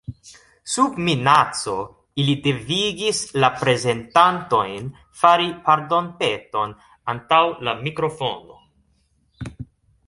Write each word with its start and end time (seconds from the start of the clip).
Sub 0.75 0.95
minaco 1.09 1.75
ili 2.23 2.35
devigis 2.47 3.19
la 3.43 3.51
prezentantojn 3.59 4.89
fari 5.21 5.47
pardonpeton 5.69 6.75
antaŭ 7.17 7.45
la 7.69 7.79
mikrofono. 7.85 8.61